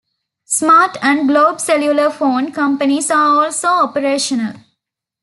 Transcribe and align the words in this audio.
Smart 0.45 0.97
and 1.03 1.27
Globe 1.27 1.61
cellular 1.61 2.09
phone 2.09 2.51
companies 2.51 3.11
are 3.11 3.37
also 3.43 3.67
operational. 3.67 4.55